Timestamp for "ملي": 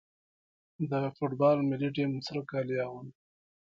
1.69-1.89